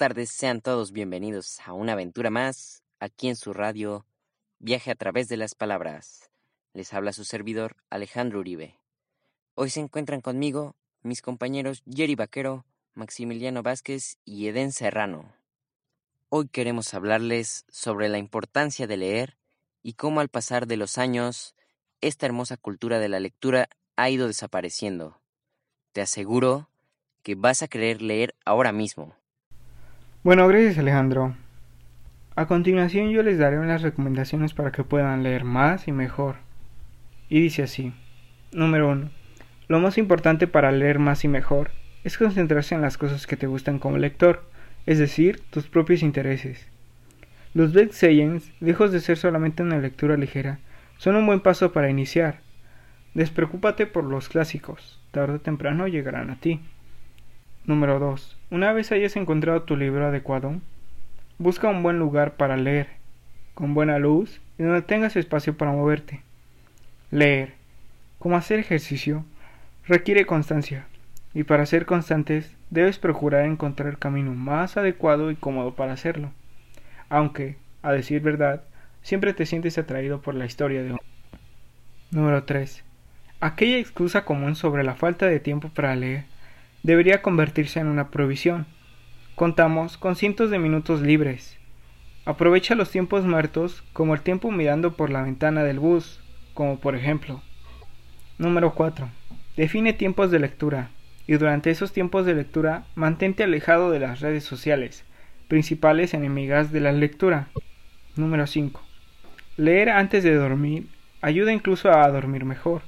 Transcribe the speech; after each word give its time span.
tardes, 0.00 0.30
sean 0.30 0.62
todos 0.62 0.92
bienvenidos 0.92 1.60
a 1.66 1.74
una 1.74 1.92
aventura 1.92 2.30
más 2.30 2.82
aquí 3.00 3.28
en 3.28 3.36
su 3.36 3.52
radio 3.52 4.06
Viaje 4.58 4.90
a 4.90 4.94
través 4.94 5.28
de 5.28 5.36
las 5.36 5.54
palabras. 5.54 6.30
Les 6.72 6.94
habla 6.94 7.12
su 7.12 7.26
servidor 7.26 7.76
Alejandro 7.90 8.40
Uribe. 8.40 8.78
Hoy 9.56 9.68
se 9.68 9.80
encuentran 9.80 10.22
conmigo 10.22 10.74
mis 11.02 11.20
compañeros 11.20 11.82
Jerry 11.84 12.14
Vaquero, 12.14 12.64
Maximiliano 12.94 13.62
Vázquez 13.62 14.16
y 14.24 14.48
Eden 14.48 14.72
Serrano. 14.72 15.34
Hoy 16.30 16.48
queremos 16.48 16.94
hablarles 16.94 17.66
sobre 17.68 18.08
la 18.08 18.16
importancia 18.16 18.86
de 18.86 18.96
leer 18.96 19.36
y 19.82 19.92
cómo 19.92 20.20
al 20.20 20.30
pasar 20.30 20.66
de 20.66 20.78
los 20.78 20.96
años 20.96 21.54
esta 22.00 22.24
hermosa 22.24 22.56
cultura 22.56 23.00
de 23.00 23.10
la 23.10 23.20
lectura 23.20 23.68
ha 23.96 24.08
ido 24.08 24.28
desapareciendo. 24.28 25.20
Te 25.92 26.00
aseguro 26.00 26.70
que 27.22 27.34
vas 27.34 27.60
a 27.60 27.68
querer 27.68 28.00
leer 28.00 28.34
ahora 28.46 28.72
mismo. 28.72 29.19
Bueno, 30.22 30.46
gracias 30.48 30.76
Alejandro. 30.76 31.34
A 32.36 32.44
continuación 32.44 33.08
yo 33.08 33.22
les 33.22 33.38
daré 33.38 33.58
unas 33.58 33.80
recomendaciones 33.80 34.52
para 34.52 34.70
que 34.70 34.84
puedan 34.84 35.22
leer 35.22 35.44
más 35.44 35.88
y 35.88 35.92
mejor. 35.92 36.36
Y 37.30 37.40
dice 37.40 37.62
así. 37.62 37.94
Número 38.52 38.90
1. 38.90 39.08
Lo 39.68 39.80
más 39.80 39.96
importante 39.96 40.46
para 40.46 40.72
leer 40.72 40.98
más 40.98 41.24
y 41.24 41.28
mejor 41.28 41.70
es 42.04 42.18
concentrarse 42.18 42.74
en 42.74 42.82
las 42.82 42.98
cosas 42.98 43.26
que 43.26 43.38
te 43.38 43.46
gustan 43.46 43.78
como 43.78 43.96
lector, 43.96 44.44
es 44.84 44.98
decir, 44.98 45.40
tus 45.48 45.68
propios 45.68 46.02
intereses. 46.02 46.66
Los 47.54 47.72
bestsellers, 47.72 48.52
lejos 48.60 48.92
de 48.92 49.00
ser 49.00 49.16
solamente 49.16 49.62
una 49.62 49.78
lectura 49.78 50.18
ligera, 50.18 50.58
son 50.98 51.16
un 51.16 51.24
buen 51.24 51.40
paso 51.40 51.72
para 51.72 51.88
iniciar. 51.88 52.40
Despreocúpate 53.14 53.86
por 53.86 54.04
los 54.04 54.28
clásicos, 54.28 55.00
tarde 55.12 55.36
o 55.36 55.40
temprano 55.40 55.88
llegarán 55.88 56.28
a 56.28 56.36
ti. 56.36 56.60
Número 57.70 58.00
2. 58.00 58.36
Una 58.50 58.72
vez 58.72 58.90
hayas 58.90 59.14
encontrado 59.14 59.62
tu 59.62 59.76
libro 59.76 60.04
adecuado, 60.04 60.56
busca 61.38 61.68
un 61.68 61.84
buen 61.84 62.00
lugar 62.00 62.34
para 62.34 62.56
leer, 62.56 62.88
con 63.54 63.74
buena 63.74 64.00
luz 64.00 64.40
y 64.58 64.64
donde 64.64 64.82
tengas 64.82 65.14
espacio 65.14 65.56
para 65.56 65.70
moverte. 65.70 66.20
Leer, 67.12 67.54
como 68.18 68.36
hacer 68.36 68.58
ejercicio, 68.58 69.24
requiere 69.86 70.26
constancia, 70.26 70.88
y 71.32 71.44
para 71.44 71.64
ser 71.64 71.86
constantes 71.86 72.56
debes 72.70 72.98
procurar 72.98 73.44
encontrar 73.44 73.88
el 73.88 74.00
camino 74.00 74.34
más 74.34 74.76
adecuado 74.76 75.30
y 75.30 75.36
cómodo 75.36 75.76
para 75.76 75.92
hacerlo. 75.92 76.32
Aunque, 77.08 77.56
a 77.82 77.92
decir 77.92 78.20
verdad, 78.20 78.64
siempre 79.02 79.32
te 79.32 79.46
sientes 79.46 79.78
atraído 79.78 80.22
por 80.22 80.34
la 80.34 80.44
historia 80.44 80.82
de 80.82 80.96
Número 82.10 82.42
3. 82.42 82.82
Aquella 83.38 83.78
excusa 83.78 84.24
común 84.24 84.56
sobre 84.56 84.82
la 84.82 84.96
falta 84.96 85.26
de 85.26 85.38
tiempo 85.38 85.68
para 85.68 85.94
leer 85.94 86.24
debería 86.82 87.22
convertirse 87.22 87.80
en 87.80 87.86
una 87.86 88.10
provisión. 88.10 88.66
Contamos 89.34 89.96
con 89.96 90.16
cientos 90.16 90.50
de 90.50 90.58
minutos 90.58 91.00
libres. 91.02 91.58
Aprovecha 92.24 92.74
los 92.74 92.90
tiempos 92.90 93.24
muertos 93.24 93.82
como 93.92 94.14
el 94.14 94.20
tiempo 94.20 94.50
mirando 94.50 94.94
por 94.96 95.10
la 95.10 95.22
ventana 95.22 95.64
del 95.64 95.78
bus, 95.78 96.20
como 96.54 96.78
por 96.78 96.94
ejemplo. 96.94 97.42
Número 98.38 98.74
4. 98.74 99.08
Define 99.56 99.92
tiempos 99.92 100.30
de 100.30 100.38
lectura 100.38 100.90
y 101.26 101.34
durante 101.34 101.70
esos 101.70 101.92
tiempos 101.92 102.26
de 102.26 102.34
lectura 102.34 102.84
mantente 102.94 103.44
alejado 103.44 103.90
de 103.90 104.00
las 104.00 104.20
redes 104.20 104.44
sociales, 104.44 105.04
principales 105.48 106.14
enemigas 106.14 106.72
de 106.72 106.80
la 106.80 106.92
lectura. 106.92 107.48
Número 108.16 108.46
5. 108.46 108.82
Leer 109.56 109.90
antes 109.90 110.24
de 110.24 110.34
dormir 110.34 110.86
ayuda 111.20 111.52
incluso 111.52 111.90
a 111.90 112.08
dormir 112.08 112.44
mejor. 112.44 112.82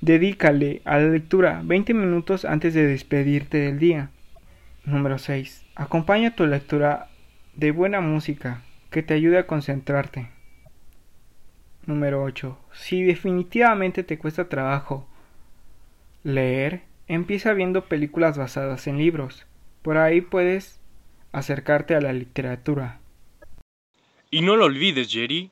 Dedícale 0.00 0.80
a 0.86 0.98
la 0.98 1.08
lectura 1.08 1.60
20 1.62 1.92
minutos 1.92 2.46
antes 2.46 2.72
de 2.72 2.86
despedirte 2.86 3.58
del 3.58 3.78
día. 3.78 4.10
Número 4.86 5.18
6. 5.18 5.66
Acompaña 5.74 6.34
tu 6.34 6.46
lectura 6.46 7.10
de 7.54 7.70
buena 7.70 8.00
música 8.00 8.62
que 8.90 9.02
te 9.02 9.12
ayude 9.12 9.36
a 9.36 9.46
concentrarte. 9.46 10.30
Número 11.84 12.22
8. 12.22 12.58
Si 12.72 13.02
definitivamente 13.02 14.02
te 14.02 14.16
cuesta 14.16 14.48
trabajo 14.48 15.06
leer, 16.24 16.80
empieza 17.06 17.52
viendo 17.52 17.84
películas 17.84 18.38
basadas 18.38 18.86
en 18.86 18.96
libros. 18.96 19.46
Por 19.82 19.98
ahí 19.98 20.22
puedes 20.22 20.80
acercarte 21.32 21.94
a 21.94 22.00
la 22.00 22.14
literatura. 22.14 23.00
Y 24.30 24.40
no 24.40 24.56
lo 24.56 24.64
olvides, 24.64 25.12
Jerry, 25.12 25.50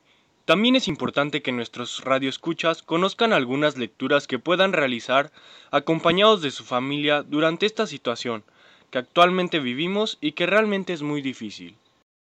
también 0.49 0.77
es 0.77 0.89
importante 0.89 1.43
que 1.43 1.53
nuestros 1.53 2.03
radioescuchas 2.07 2.83
conozcan 2.83 3.35
algunas 3.35 3.77
lecturas 3.77 4.27
que 4.27 4.39
puedan 4.39 4.73
realizar 4.73 5.31
acompañados 5.71 6.41
de 6.41 6.51
su 6.51 6.65
familia 6.65 7.23
durante 7.23 7.67
esta 7.67 7.87
situación 7.87 8.45
que 8.91 8.97
actualmente 8.97 9.61
vivimos 9.61 10.17
y 10.23 10.33
que 10.33 10.47
realmente 10.47 10.95
es 10.95 11.03
muy 11.03 11.21
difícil. 11.21 11.77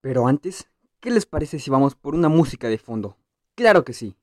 Pero 0.01 0.27
antes, 0.27 0.69
¿qué 0.99 1.09
les 1.09 1.25
parece 1.25 1.57
si 1.57 1.71
vamos 1.71 1.95
por 1.95 2.13
una 2.13 2.29
música 2.29 2.69
de 2.69 2.77
fondo? 2.77 3.17
Claro 3.55 3.83
que 3.83 3.93
sí. 3.93 4.15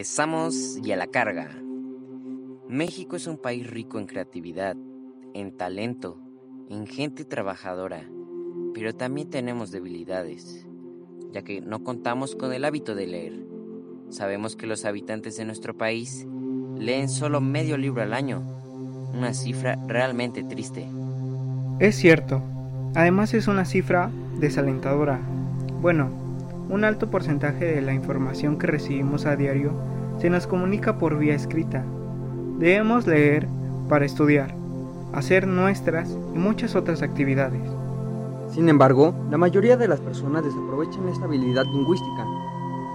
Regresamos 0.00 0.78
y 0.82 0.92
a 0.92 0.96
la 0.96 1.08
carga. 1.08 1.50
México 2.70 3.16
es 3.16 3.26
un 3.26 3.36
país 3.36 3.68
rico 3.68 3.98
en 3.98 4.06
creatividad, 4.06 4.74
en 5.34 5.54
talento, 5.54 6.16
en 6.70 6.86
gente 6.86 7.26
trabajadora, 7.26 8.08
pero 8.72 8.94
también 8.94 9.28
tenemos 9.28 9.70
debilidades, 9.70 10.66
ya 11.32 11.42
que 11.42 11.60
no 11.60 11.84
contamos 11.84 12.34
con 12.34 12.54
el 12.54 12.64
hábito 12.64 12.94
de 12.94 13.06
leer. 13.08 13.44
Sabemos 14.08 14.56
que 14.56 14.66
los 14.66 14.86
habitantes 14.86 15.36
de 15.36 15.44
nuestro 15.44 15.76
país 15.76 16.26
leen 16.78 17.10
solo 17.10 17.42
medio 17.42 17.76
libro 17.76 18.00
al 18.00 18.14
año, 18.14 18.40
una 19.12 19.34
cifra 19.34 19.76
realmente 19.86 20.42
triste. 20.42 20.88
Es 21.78 21.96
cierto, 21.96 22.40
además 22.94 23.34
es 23.34 23.48
una 23.48 23.66
cifra 23.66 24.10
desalentadora. 24.38 25.20
Bueno, 25.82 26.08
un 26.70 26.84
alto 26.84 27.10
porcentaje 27.10 27.66
de 27.66 27.82
la 27.82 27.92
información 27.92 28.58
que 28.58 28.66
recibimos 28.66 29.26
a 29.26 29.36
diario 29.36 29.89
se 30.20 30.28
nos 30.28 30.46
comunica 30.46 30.98
por 30.98 31.18
vía 31.18 31.34
escrita. 31.34 31.84
Debemos 32.58 33.06
leer 33.06 33.48
para 33.88 34.04
estudiar, 34.04 34.54
hacer 35.14 35.46
nuestras 35.46 36.10
y 36.34 36.38
muchas 36.38 36.74
otras 36.74 37.00
actividades. 37.00 37.62
Sin 38.52 38.68
embargo, 38.68 39.14
la 39.30 39.38
mayoría 39.38 39.78
de 39.78 39.88
las 39.88 40.00
personas 40.00 40.44
desaprovechan 40.44 41.08
esta 41.08 41.24
habilidad 41.24 41.64
lingüística. 41.72 42.26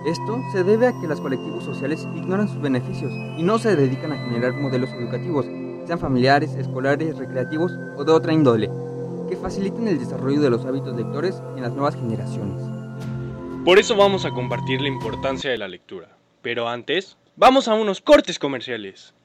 Esto 0.05 0.39
se 0.51 0.63
debe 0.63 0.87
a 0.87 1.01
que 1.01 1.07
los 1.07 1.19
colectivos 1.19 1.63
sociales 1.63 2.07
ignoran 2.15 2.47
sus 2.47 2.61
beneficios 2.61 3.11
y 3.37 3.41
no 3.41 3.57
se 3.57 3.75
dedican 3.75 4.11
a 4.11 4.23
generar 4.25 4.53
modelos 4.53 4.91
educativos, 4.91 5.47
sean 5.87 5.97
familiares, 5.97 6.53
escolares, 6.53 7.17
recreativos 7.17 7.71
o 7.97 8.03
de 8.03 8.11
otra 8.11 8.33
índole, 8.33 8.69
que 9.27 9.35
faciliten 9.35 9.87
el 9.87 9.97
desarrollo 9.97 10.41
de 10.41 10.51
los 10.51 10.63
hábitos 10.65 10.95
lectores 10.95 11.41
en 11.55 11.63
las 11.63 11.73
nuevas 11.73 11.95
generaciones. 11.95 12.61
Por 13.65 13.79
eso 13.79 13.95
vamos 13.95 14.25
a 14.25 14.31
compartir 14.31 14.79
la 14.79 14.89
importancia 14.89 15.49
de 15.49 15.57
la 15.57 15.67
lectura. 15.67 16.15
Pero 16.45 16.69
antes, 16.69 17.17
vamos 17.35 17.67
a 17.67 17.73
unos 17.73 18.01
cortes 18.01 18.37
comerciales. 18.37 19.15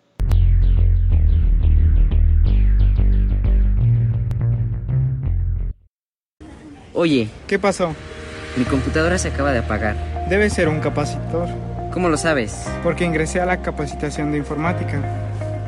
Oye, 6.95 7.29
¿Qué 7.47 7.59
pasó? 7.59 7.95
mi 8.57 8.65
computadora 8.65 9.19
se 9.19 9.29
acaba 9.29 9.53
de 9.53 9.59
apagar. 9.59 9.97
Debe 10.31 10.49
ser 10.49 10.69
un 10.69 10.81
capacitor, 10.81 11.47
¿Cómo 11.93 12.09
lo 12.09 12.17
sabes? 12.17 12.67
porque 12.83 13.05
ingresé 13.05 13.39
a 13.39 13.45
la 13.45 13.61
capacitación 13.61 14.33
de 14.33 14.39
informática. 14.39 15.03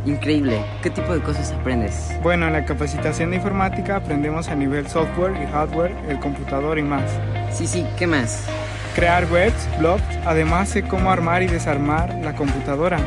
Increíble. 0.06 0.64
¿Qué 0.82 0.88
tipo 0.88 1.12
de 1.12 1.20
cosas 1.20 1.52
aprendes? 1.52 2.10
Bueno, 2.22 2.46
en 2.46 2.54
la 2.54 2.64
capacitación 2.64 3.28
de 3.28 3.36
informática 3.36 3.96
aprendemos 3.96 4.48
a 4.48 4.54
nivel 4.54 4.88
software 4.88 5.34
y 5.42 5.46
hardware, 5.52 5.92
el 6.08 6.18
computador 6.18 6.78
y 6.78 6.82
más. 6.82 7.10
Sí, 7.52 7.66
sí, 7.66 7.86
¿qué 7.98 8.06
más? 8.06 8.48
Crear 8.94 9.24
webs, 9.32 9.78
blogs, 9.78 10.04
además 10.26 10.68
sé 10.68 10.86
cómo 10.86 11.10
armar 11.10 11.42
y 11.42 11.46
desarmar 11.46 12.14
la 12.22 12.36
computadora. 12.36 12.98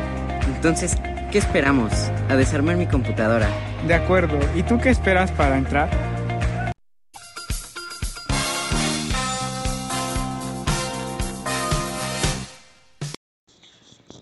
Entonces, 0.56 0.96
¿qué 1.30 1.38
esperamos? 1.38 1.92
A 2.28 2.34
desarmar 2.34 2.76
mi 2.76 2.88
computadora. 2.88 3.48
De 3.86 3.94
acuerdo, 3.94 4.36
¿y 4.56 4.64
tú 4.64 4.80
qué 4.80 4.88
esperas 4.88 5.30
para 5.30 5.56
entrar? 5.56 5.88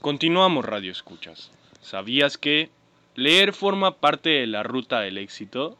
Continuamos 0.02 0.66
Radio 0.66 0.93
Escuchas. 0.93 1.50
¿Sabías 1.81 2.37
que 2.37 2.69
leer 3.14 3.55
forma 3.55 3.96
parte 4.00 4.28
de 4.28 4.46
la 4.46 4.64
ruta 4.64 5.00
del 5.00 5.16
éxito? 5.16 5.78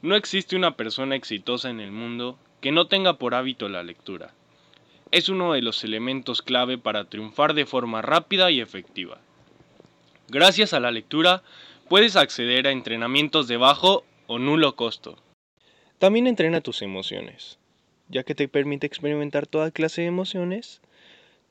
No 0.00 0.16
existe 0.16 0.56
una 0.56 0.76
persona 0.76 1.14
exitosa 1.14 1.68
en 1.68 1.80
el 1.80 1.92
mundo 1.92 2.38
que 2.62 2.72
no 2.72 2.86
tenga 2.86 3.18
por 3.18 3.34
hábito 3.34 3.68
la 3.68 3.82
lectura. 3.82 4.32
Es 5.12 5.28
uno 5.28 5.54
de 5.54 5.62
los 5.62 5.82
elementos 5.82 6.40
clave 6.40 6.78
para 6.78 7.08
triunfar 7.08 7.54
de 7.54 7.66
forma 7.66 8.00
rápida 8.00 8.50
y 8.50 8.60
efectiva. 8.60 9.20
Gracias 10.28 10.72
a 10.72 10.78
la 10.78 10.92
lectura 10.92 11.42
puedes 11.88 12.14
acceder 12.14 12.68
a 12.68 12.70
entrenamientos 12.70 13.48
de 13.48 13.56
bajo 13.56 14.04
o 14.28 14.38
nulo 14.38 14.76
costo. 14.76 15.18
También 15.98 16.28
entrena 16.28 16.60
tus 16.60 16.82
emociones, 16.82 17.58
ya 18.08 18.22
que 18.22 18.36
te 18.36 18.46
permite 18.46 18.86
experimentar 18.86 19.48
toda 19.48 19.72
clase 19.72 20.02
de 20.02 20.06
emociones. 20.06 20.80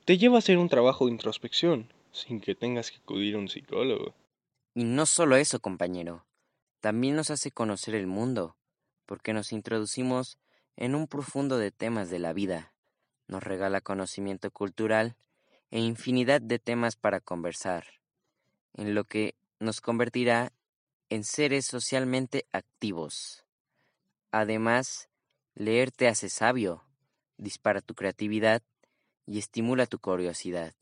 Te 0.05 0.17
lleva 0.17 0.37
a 0.37 0.39
hacer 0.39 0.57
un 0.57 0.69
trabajo 0.69 1.05
de 1.05 1.11
introspección, 1.11 1.91
sin 2.13 2.39
que 2.39 2.55
tengas 2.55 2.89
que 2.89 2.99
acudir 2.99 3.35
a 3.35 3.39
un 3.39 3.49
psicólogo. 3.49 4.13
Y 4.73 4.85
no 4.85 5.05
solo 5.05 5.35
eso, 5.35 5.59
compañero. 5.59 6.25
También 6.79 7.17
nos 7.17 7.29
hace 7.29 7.51
conocer 7.51 7.93
el 7.93 8.07
mundo, 8.07 8.55
porque 9.05 9.33
nos 9.33 9.51
introducimos 9.51 10.37
en 10.77 10.95
un 10.95 11.07
profundo 11.07 11.57
de 11.57 11.71
temas 11.71 12.09
de 12.09 12.19
la 12.19 12.31
vida. 12.31 12.71
Nos 13.29 13.43
regala 13.43 13.79
conocimiento 13.79 14.49
cultural 14.49 15.15
e 15.69 15.79
infinidad 15.79 16.41
de 16.41 16.57
temas 16.57 16.95
para 16.95 17.19
conversar, 17.19 17.85
en 18.73 18.95
lo 18.95 19.03
que 19.05 19.35
nos 19.59 19.81
convertirá 19.81 20.51
en 21.09 21.23
seres 21.23 21.67
socialmente 21.67 22.47
activos. 22.51 23.45
Además, 24.31 25.09
leer 25.53 25.91
te 25.91 26.07
hace 26.07 26.27
sabio, 26.27 26.83
dispara 27.37 27.81
tu 27.81 27.93
creatividad 27.93 28.63
y 29.27 29.37
estimula 29.37 29.85
tu 29.85 29.99
curiosidad. 29.99 30.73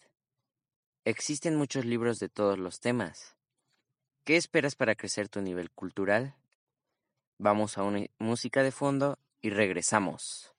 Existen 1.04 1.58
muchos 1.58 1.84
libros 1.84 2.18
de 2.18 2.30
todos 2.30 2.58
los 2.58 2.80
temas. 2.80 3.36
¿Qué 4.24 4.38
esperas 4.38 4.76
para 4.76 4.96
crecer 4.96 5.28
tu 5.28 5.42
nivel 5.42 5.70
cultural? 5.70 6.36
Vamos 7.38 7.78
a 7.78 7.84
una 7.84 8.06
música 8.20 8.64
de 8.64 8.72
fondo 8.72 9.20
y 9.42 9.50
regresamos. 9.50 10.57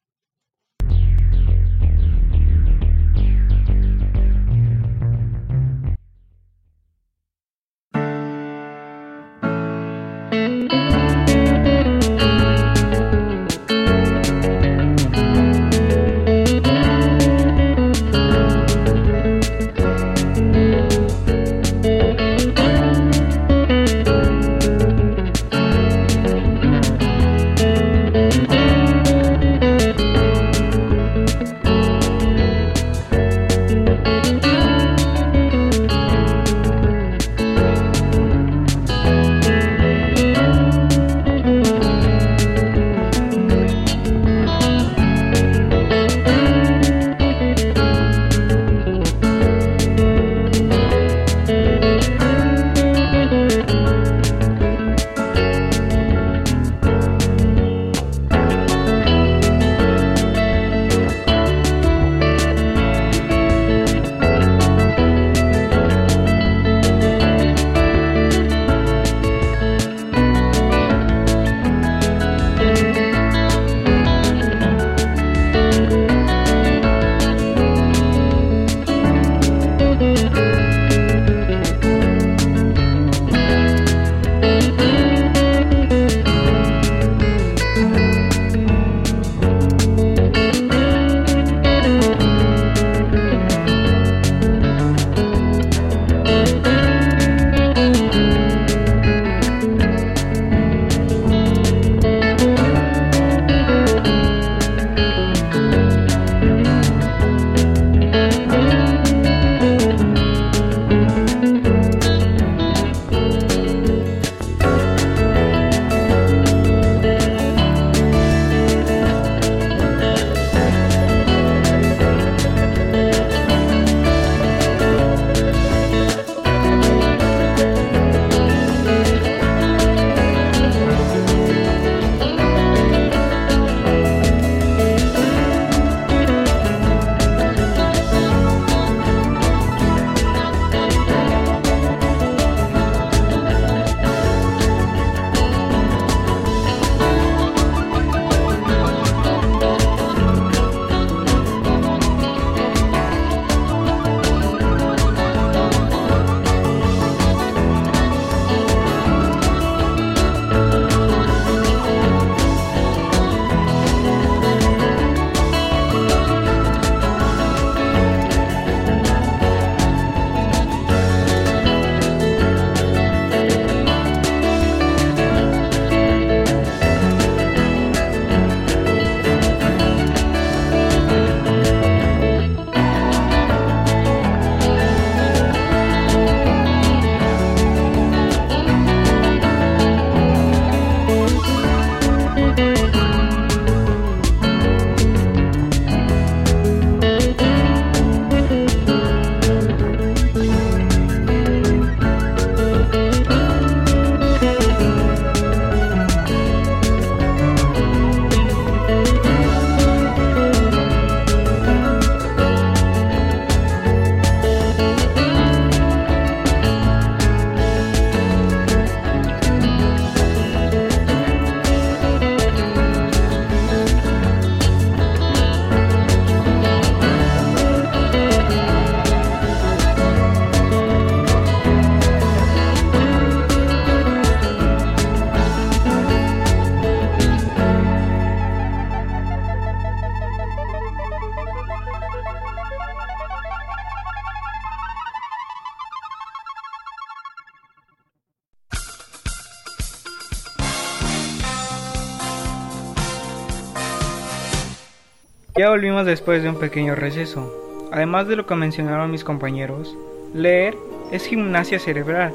Ya 255.59 255.71
volvimos 255.71 256.07
después 256.07 256.45
de 256.45 256.50
un 256.50 256.55
pequeño 256.55 256.95
receso. 256.95 257.53
Además 257.91 258.29
de 258.29 258.37
lo 258.37 258.47
que 258.47 258.55
mencionaron 258.55 259.11
mis 259.11 259.25
compañeros, 259.25 259.99
leer 260.33 260.77
es 261.11 261.27
gimnasia 261.27 261.81
cerebral. 261.81 262.33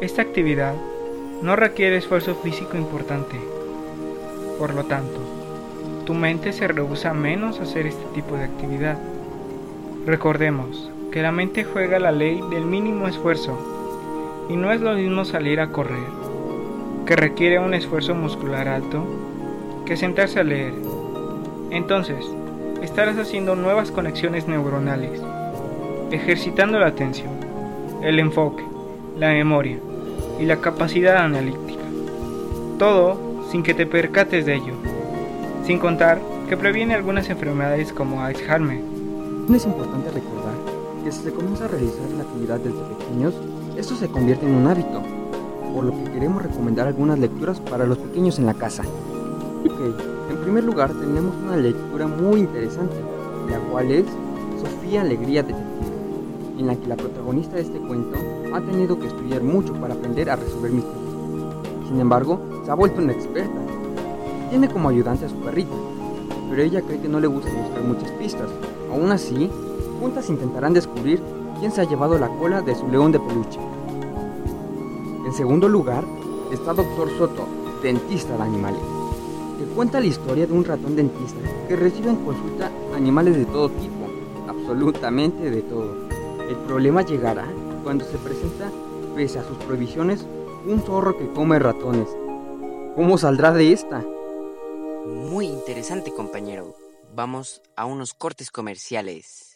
Esta 0.00 0.22
actividad 0.22 0.72
no 1.42 1.54
requiere 1.54 1.98
esfuerzo 1.98 2.34
físico 2.36 2.78
importante. 2.78 3.38
Por 4.58 4.72
lo 4.72 4.84
tanto, 4.84 5.20
tu 6.06 6.14
mente 6.14 6.54
se 6.54 6.66
rehúsa 6.66 7.12
menos 7.12 7.60
a 7.60 7.64
hacer 7.64 7.86
este 7.86 8.06
tipo 8.14 8.36
de 8.36 8.44
actividad. 8.44 8.96
Recordemos 10.06 10.90
que 11.12 11.20
la 11.20 11.30
mente 11.30 11.64
juega 11.64 11.98
la 11.98 12.10
ley 12.10 12.40
del 12.48 12.64
mínimo 12.64 13.06
esfuerzo 13.06 14.46
y 14.48 14.56
no 14.56 14.72
es 14.72 14.80
lo 14.80 14.94
mismo 14.94 15.26
salir 15.26 15.60
a 15.60 15.68
correr, 15.68 16.08
que 17.04 17.16
requiere 17.16 17.58
un 17.58 17.74
esfuerzo 17.74 18.14
muscular 18.14 18.66
alto, 18.66 19.04
que 19.84 19.98
sentarse 19.98 20.40
a 20.40 20.44
leer. 20.44 20.72
Entonces, 21.74 22.24
estarás 22.82 23.18
haciendo 23.18 23.56
nuevas 23.56 23.90
conexiones 23.90 24.46
neuronales, 24.46 25.20
ejercitando 26.12 26.78
la 26.78 26.86
atención, 26.86 27.32
el 28.00 28.20
enfoque, 28.20 28.62
la 29.18 29.30
memoria 29.30 29.80
y 30.38 30.44
la 30.44 30.58
capacidad 30.58 31.16
analítica. 31.16 31.82
Todo 32.78 33.18
sin 33.50 33.64
que 33.64 33.74
te 33.74 33.86
percates 33.86 34.46
de 34.46 34.54
ello, 34.54 34.74
sin 35.66 35.80
contar 35.80 36.20
que 36.48 36.56
previene 36.56 36.94
algunas 36.94 37.28
enfermedades 37.28 37.92
como 37.92 38.22
Alzheimer. 38.22 38.78
Es 39.52 39.64
importante 39.64 40.12
recordar 40.12 40.54
que 41.02 41.10
si 41.10 41.24
se 41.24 41.32
comienza 41.32 41.64
a 41.64 41.68
realizar 41.68 42.08
la 42.16 42.22
actividad 42.22 42.60
desde 42.60 42.94
pequeños, 42.94 43.34
esto 43.76 43.96
se 43.96 44.06
convierte 44.06 44.46
en 44.46 44.54
un 44.54 44.68
hábito, 44.68 45.02
por 45.74 45.82
lo 45.82 45.90
que 45.90 46.12
queremos 46.12 46.40
recomendar 46.40 46.86
algunas 46.86 47.18
lecturas 47.18 47.58
para 47.58 47.84
los 47.84 47.98
pequeños 47.98 48.38
en 48.38 48.46
la 48.46 48.54
casa. 48.54 48.84
En 49.64 50.36
primer 50.42 50.64
lugar 50.64 50.92
tenemos 50.92 51.34
una 51.42 51.56
lectura 51.56 52.06
muy 52.06 52.40
interesante, 52.40 52.96
la 53.50 53.58
cual 53.70 53.90
es 53.90 54.04
Sofía 54.60 55.00
Alegría 55.00 55.42
Detective, 55.42 56.58
en 56.58 56.66
la 56.66 56.76
que 56.76 56.86
la 56.86 56.96
protagonista 56.96 57.56
de 57.56 57.62
este 57.62 57.78
cuento 57.78 58.18
ha 58.52 58.60
tenido 58.60 58.98
que 58.98 59.06
estudiar 59.06 59.42
mucho 59.42 59.72
para 59.74 59.94
aprender 59.94 60.28
a 60.28 60.36
resolver 60.36 60.70
misterios. 60.70 61.88
Sin 61.88 61.98
embargo, 61.98 62.38
se 62.64 62.70
ha 62.70 62.74
vuelto 62.74 63.00
una 63.00 63.12
experta. 63.12 63.58
Tiene 64.50 64.68
como 64.68 64.90
ayudante 64.90 65.24
a 65.24 65.30
su 65.30 65.36
perrita, 65.36 65.74
pero 66.50 66.62
ella 66.62 66.82
cree 66.82 67.00
que 67.00 67.08
no 67.08 67.18
le 67.18 67.26
gusta 67.26 67.50
buscar 67.50 67.82
muchas 67.84 68.10
pistas. 68.12 68.50
Aún 68.92 69.10
así, 69.12 69.50
juntas 69.98 70.28
intentarán 70.28 70.74
descubrir 70.74 71.22
quién 71.58 71.72
se 71.72 71.80
ha 71.80 71.84
llevado 71.84 72.18
la 72.18 72.28
cola 72.28 72.60
de 72.60 72.74
su 72.74 72.86
león 72.88 73.12
de 73.12 73.20
peluche. 73.20 73.60
En 75.24 75.32
segundo 75.32 75.68
lugar, 75.70 76.04
está 76.52 76.74
Dr. 76.74 77.08
Soto, 77.16 77.46
dentista 77.82 78.36
de 78.36 78.42
animales, 78.42 78.80
que 79.58 79.64
cuenta 79.74 80.00
la 80.00 80.06
historia 80.06 80.46
de 80.46 80.52
un 80.52 80.64
ratón 80.64 80.96
dentista 80.96 81.40
que 81.68 81.76
recibe 81.76 82.10
en 82.10 82.24
consulta 82.24 82.70
animales 82.94 83.36
de 83.36 83.44
todo 83.46 83.68
tipo, 83.70 84.08
absolutamente 84.48 85.50
de 85.50 85.62
todo. 85.62 85.94
El 86.48 86.56
problema 86.66 87.02
llegará 87.02 87.46
cuando 87.82 88.04
se 88.04 88.18
presenta, 88.18 88.70
pese 89.14 89.38
a 89.38 89.44
sus 89.44 89.56
prohibiciones, 89.58 90.26
un 90.66 90.80
zorro 90.82 91.16
que 91.16 91.30
come 91.32 91.58
ratones. 91.58 92.08
¿Cómo 92.96 93.18
saldrá 93.18 93.52
de 93.52 93.72
esta? 93.72 94.04
Muy 95.06 95.46
interesante, 95.46 96.12
compañero. 96.12 96.74
Vamos 97.14 97.62
a 97.76 97.84
unos 97.84 98.14
cortes 98.14 98.50
comerciales. 98.50 99.53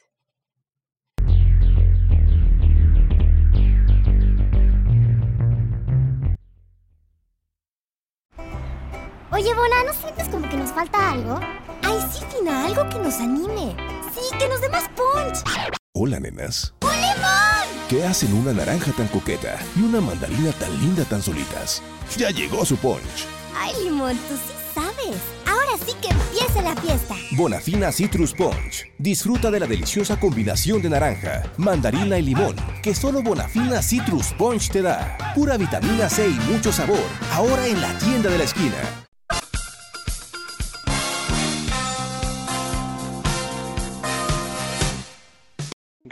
Oye, 9.31 9.53
Bona, 9.55 9.85
¿no 9.87 9.93
sientes 9.93 10.27
como 10.29 10.49
que 10.49 10.57
nos 10.57 10.71
falta 10.71 11.13
algo? 11.13 11.39
Ay, 11.83 11.99
sí, 12.11 12.25
Tina, 12.35 12.65
algo 12.65 12.89
que 12.89 12.99
nos 12.99 13.15
anime. 13.17 13.77
Sí, 14.15 14.37
que 14.39 14.49
nos 14.49 14.59
dé 14.63 14.71
más 14.71 14.85
punch. 14.97 15.45
Hola, 15.93 16.19
nenas. 16.19 16.73
¡Un 16.81 16.93
limón! 16.93 17.87
¿Qué 17.91 18.05
hacen 18.05 18.33
una 18.33 18.55
naranja 18.55 18.91
tan 18.93 19.07
coqueta 19.09 19.59
y 19.77 19.83
una 19.83 20.01
mandarina 20.01 20.51
tan 20.53 20.73
linda 20.81 21.05
tan 21.05 21.21
solitas? 21.21 21.83
Ya 22.17 22.31
llegó 22.31 22.65
su 22.65 22.79
punch. 22.79 23.27
Ay, 23.55 23.75
limón, 23.85 24.17
tú 24.17 24.35
sí 24.35 24.55
sabes. 24.75 25.19
Ahora 25.47 25.77
sí 25.85 25.93
que 26.01 26.09
empiece 26.09 26.63
la 26.63 26.75
fiesta. 26.81 27.15
Bonafina 27.33 27.93
Citrus 27.93 28.33
Punch. 28.33 28.87
Disfruta 28.97 29.51
de 29.51 29.61
la 29.61 29.67
deliciosa 29.67 30.19
combinación 30.19 30.81
de 30.81 30.89
naranja, 30.89 31.43
mandarina 31.59 32.19
y 32.19 32.23
limón 32.23 32.57
que 32.83 32.95
solo 32.95 33.23
Bonafina 33.23 33.83
Citrus 33.83 34.33
Punch 34.39 34.71
te 34.71 34.81
da. 34.81 35.19
Pura 35.35 35.59
vitamina 35.59 36.09
C 36.09 36.29
y 36.29 36.51
mucho 36.51 36.73
sabor. 36.73 37.05
Ahora 37.33 37.67
en 37.67 37.79
la 37.83 37.93
tienda 37.99 38.31
de 38.31 38.39
la 38.39 38.45
esquina. 38.45 39.08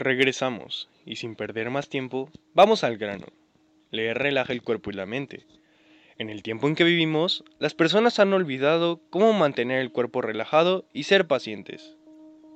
Regresamos, 0.07 0.87
y 1.05 1.17
sin 1.17 1.35
perder 1.35 1.69
más 1.69 1.89
tiempo, 1.89 2.29
vamos 2.53 2.85
al 2.85 2.95
grano. 2.95 3.25
Leer 3.91 4.17
relaja 4.17 4.53
el 4.53 4.61
cuerpo 4.61 4.89
y 4.89 4.93
la 4.93 5.05
mente. 5.05 5.45
En 6.17 6.29
el 6.29 6.43
tiempo 6.43 6.69
en 6.69 6.75
que 6.75 6.85
vivimos, 6.85 7.43
las 7.59 7.73
personas 7.73 8.17
han 8.17 8.31
olvidado 8.31 9.01
cómo 9.09 9.33
mantener 9.33 9.81
el 9.81 9.91
cuerpo 9.91 10.21
relajado 10.21 10.85
y 10.93 11.03
ser 11.03 11.27
pacientes. 11.27 11.97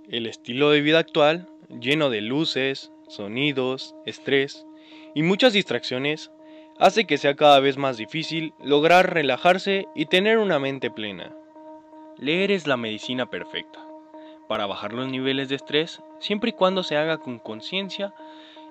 El 0.10 0.28
estilo 0.28 0.70
de 0.70 0.80
vida 0.80 1.00
actual, 1.00 1.50
lleno 1.68 2.10
de 2.10 2.22
luces, 2.22 2.94
sonidos, 3.10 3.96
estrés 4.06 4.66
y 5.14 5.22
muchas 5.22 5.52
distracciones, 5.52 6.32
hace 6.80 7.04
que 7.04 7.18
sea 7.18 7.36
cada 7.36 7.60
vez 7.60 7.76
más 7.76 7.98
difícil 7.98 8.54
lograr 8.64 9.14
relajarse 9.14 9.88
y 9.94 10.06
tener 10.06 10.38
una 10.38 10.58
mente 10.58 10.90
plena. 10.90 11.36
Leer 12.18 12.50
es 12.50 12.66
la 12.66 12.78
medicina 12.78 13.30
perfecta 13.30 13.91
para 14.52 14.66
bajar 14.66 14.92
los 14.92 15.08
niveles 15.08 15.48
de 15.48 15.56
estrés 15.56 16.04
siempre 16.20 16.50
y 16.50 16.54
cuando 16.54 16.84
se 16.84 16.98
haga 16.98 17.20
con 17.20 17.40
conciencia 17.40 18.14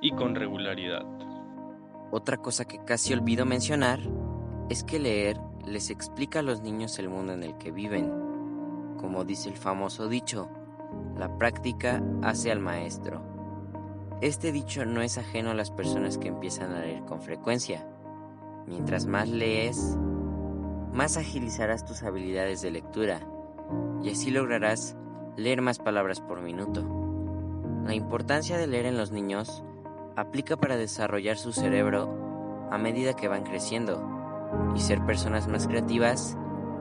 y 0.03 0.11
con 0.11 0.35
regularidad. 0.35 1.07
Otra 2.11 2.37
cosa 2.37 2.67
que 2.67 2.85
casi 2.85 3.15
olvido 3.15 3.47
mencionar 3.47 3.99
es 4.69 4.85
que 4.85 4.99
leer 4.99 5.41
les 5.65 5.89
explica 5.89 6.41
a 6.41 6.43
los 6.43 6.61
niños 6.61 6.99
el 6.99 7.09
mundo 7.09 7.33
en 7.33 7.45
el 7.45 7.57
que 7.57 7.71
viven. 7.71 8.13
Como 8.99 9.25
dice 9.25 9.49
el 9.49 9.57
famoso 9.57 10.11
dicho, 10.11 10.51
la 11.17 11.39
práctica 11.39 12.03
hace 12.21 12.53
al 12.53 12.61
maestro. 12.61 13.23
Este 14.21 14.53
dicho 14.53 14.85
no 14.85 15.01
es 15.01 15.17
ajeno 15.17 15.53
a 15.53 15.55
las 15.55 15.71
personas 15.71 16.19
que 16.19 16.29
empiezan 16.29 16.75
a 16.75 16.81
leer 16.81 17.07
con 17.07 17.23
frecuencia. 17.23 17.89
Mientras 18.67 19.07
más 19.07 19.31
lees, 19.31 19.97
más 20.93 21.17
agilizarás 21.17 21.87
tus 21.87 22.03
habilidades 22.03 22.61
de 22.61 22.71
lectura 22.71 23.21
y 24.03 24.11
así 24.11 24.31
lograrás 24.31 24.95
leer 25.41 25.63
más 25.63 25.79
palabras 25.79 26.21
por 26.21 26.43
minuto. 26.43 26.85
La 27.87 27.95
importancia 27.95 28.59
de 28.59 28.67
leer 28.67 28.85
en 28.85 28.99
los 28.99 29.11
niños 29.11 29.65
aplica 30.15 30.59
para 30.59 30.77
desarrollar 30.77 31.39
su 31.39 31.53
cerebro 31.53 32.69
a 32.71 32.77
medida 32.77 33.17
que 33.17 33.27
van 33.27 33.45
creciendo 33.45 34.07
y 34.77 34.81
ser 34.81 35.01
personas 35.07 35.49
más 35.49 35.67
creativas 35.67 36.37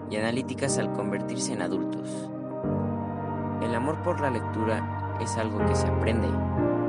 y 0.09 0.17
analíticas 0.17 0.77
al 0.77 0.91
convertirse 0.91 1.53
en 1.53 1.61
adultos. 1.61 2.29
El 3.61 3.73
amor 3.73 4.01
por 4.03 4.19
la 4.19 4.29
lectura 4.29 5.17
es 5.21 5.37
algo 5.37 5.65
que 5.65 5.75
se 5.75 5.87
aprende, 5.87 6.27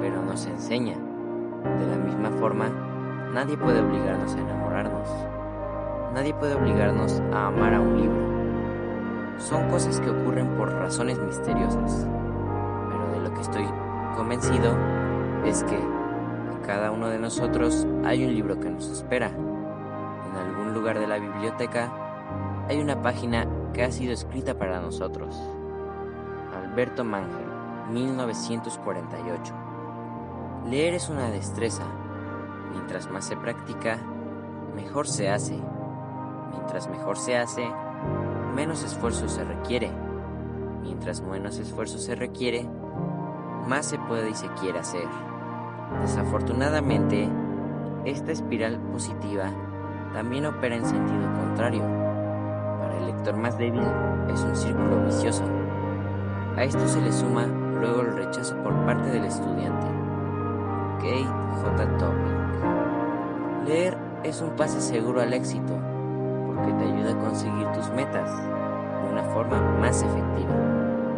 pero 0.01 0.23
no 0.23 0.37
se 0.37 0.51
enseña. 0.51 0.97
De 0.97 1.87
la 1.87 1.97
misma 1.97 2.31
forma, 2.33 2.69
nadie 3.33 3.57
puede 3.57 3.81
obligarnos 3.81 4.35
a 4.35 4.41
enamorarnos. 4.41 5.09
Nadie 6.15 6.35
puede 6.35 6.55
obligarnos 6.55 7.21
a 7.33 7.47
amar 7.47 7.75
a 7.75 7.81
un 7.81 8.01
libro 8.01 8.30
son 9.41 9.69
cosas 9.71 10.01
que 10.01 10.11
ocurren 10.11 10.57
por 10.57 10.73
razones 10.73 11.19
misteriosas, 11.19 12.07
pero 12.91 13.11
de 13.13 13.21
lo 13.21 13.35
que 13.35 13.41
estoy 13.41 13.67
convencido 14.15 14.77
es 15.45 15.65
que 15.65 15.77
en 15.77 16.61
cada 16.67 16.91
uno 16.91 17.09
de 17.09 17.19
nosotros 17.19 17.87
hay 18.05 18.25
un 18.25 18.35
libro 18.35 18.61
que 18.61 18.71
nos 18.71 18.89
espera. 18.89 19.29
En 19.29 20.37
algún 20.37 20.75
lugar 20.75 20.99
de 20.99 21.07
la 21.07 21.19
biblioteca 21.19 21.91
hay 22.69 22.79
una 22.81 23.01
página 23.03 23.47
que 23.73 23.83
ha 23.83 23.91
sido 23.91 24.13
escrita 24.13 24.59
para 24.59 24.81
nosotros. 24.81 25.41
Alberto 26.55 27.05
Mangel, 27.05 27.47
1948. 27.91 29.55
Leer 30.67 30.95
es 30.95 31.09
una 31.09 31.31
destreza. 31.31 31.85
Mientras 32.73 33.11
más 33.11 33.25
se 33.25 33.37
practica, 33.37 33.99
mejor 34.77 35.09
se 35.09 35.31
hace. 35.31 35.59
Mientras 36.53 36.89
mejor 36.89 37.17
se 37.17 37.37
hace, 37.37 37.65
menos 38.51 38.85
esfuerzo 38.85 39.29
se 39.29 39.45
requiere. 39.45 39.91
Mientras 40.83 41.21
menos 41.23 41.59
esfuerzo 41.59 41.99
se 41.99 42.15
requiere, 42.15 42.69
más 43.67 43.87
se 43.87 43.99
puede 43.99 44.31
y 44.31 44.35
se 44.35 44.49
quiere 44.61 44.79
hacer. 44.79 45.07
Desafortunadamente, 46.03 47.29
esta 48.05 48.33
espiral 48.33 48.79
positiva 48.93 49.53
también 50.13 50.47
opera 50.47 50.77
en 50.77 50.85
sentido 50.85 51.33
contrario. 51.35 51.83
Para 51.83 52.99
el 52.99 53.07
lector 53.07 53.37
más 53.37 53.59
débil 53.59 53.83
es 54.33 54.41
un 54.43 54.57
círculo 54.57 55.05
vicioso. 55.05 55.45
A 56.57 56.65
esto 56.65 56.87
se 56.89 57.01
le 57.01 57.13
suma 57.13 57.47
luego 57.47 58.03
el 58.03 58.17
rechazo 58.17 58.57
por 58.63 58.75
parte 58.85 59.09
del 59.11 59.25
estudiante. 59.25 59.87
Kate 60.99 61.25
J. 61.63 61.99
Topic. 61.99 63.67
Leer 63.67 63.97
es 64.25 64.41
un 64.41 64.51
pase 64.57 64.81
seguro 64.81 65.21
al 65.21 65.33
éxito 65.33 65.90
que 66.65 66.73
te 66.73 66.85
ayuda 66.85 67.13
a 67.13 67.19
conseguir 67.19 67.67
tus 67.73 67.91
metas 67.91 68.31
de 69.03 69.11
una 69.11 69.23
forma 69.25 69.61
más 69.79 70.03
efectiva. 70.03 70.55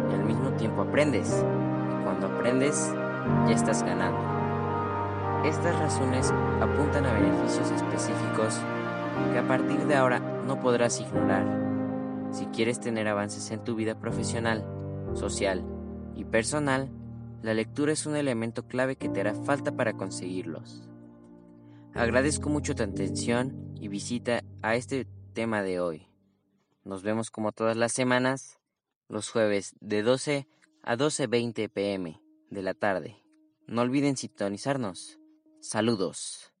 y 0.09 0.13
al 0.13 0.23
mismo 0.25 0.51
tiempo 0.51 0.81
aprendes. 0.81 1.43
Y 1.99 2.03
cuando 2.03 2.27
aprendes, 2.27 2.93
ya 3.47 3.53
estás 3.53 3.83
ganando. 3.83 4.19
Estas 5.43 5.77
razones 5.79 6.33
apuntan 6.61 7.05
a 7.05 7.13
beneficios 7.13 7.69
específicos 7.71 8.59
que 9.31 9.39
a 9.39 9.47
partir 9.47 9.85
de 9.85 9.95
ahora 9.95 10.19
no 10.19 10.59
podrás 10.59 10.99
ignorar. 10.99 11.45
Si 12.31 12.45
quieres 12.47 12.79
tener 12.79 13.07
avances 13.07 13.51
en 13.51 13.63
tu 13.63 13.75
vida 13.75 13.99
profesional, 13.99 14.65
social 15.13 15.63
y 16.15 16.25
personal, 16.25 16.89
la 17.41 17.53
lectura 17.53 17.91
es 17.91 18.05
un 18.05 18.15
elemento 18.15 18.67
clave 18.67 18.95
que 18.95 19.09
te 19.09 19.19
hará 19.19 19.35
falta 19.35 19.75
para 19.75 19.93
conseguirlos. 19.93 20.87
Agradezco 21.93 22.49
mucho 22.49 22.73
tu 22.73 22.83
atención 22.83 23.75
y 23.75 23.87
visita 23.87 24.43
a 24.61 24.75
este 24.75 25.07
tema 25.33 25.63
de 25.63 25.79
hoy. 25.79 26.07
Nos 26.83 27.03
vemos 27.03 27.31
como 27.31 27.51
todas 27.51 27.75
las 27.75 27.91
semanas, 27.91 28.59
los 29.09 29.29
jueves 29.29 29.75
de 29.81 30.03
12 30.03 30.47
a 30.83 30.95
12.20 30.95 31.69
pm 31.69 32.21
de 32.49 32.61
la 32.61 32.73
tarde. 32.73 33.17
No 33.67 33.81
olviden 33.81 34.15
sintonizarnos. 34.15 35.19
Saludos. 35.59 36.52